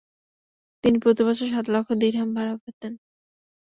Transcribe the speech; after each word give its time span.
তিনি 0.83 0.97
প্রতি 1.03 1.21
বছর 1.27 1.47
সাত 1.53 1.65
লক্ষ 1.73 1.89
দিরহাম 2.01 2.29
ভাড়া 2.35 2.53
পেতেন। 2.63 2.93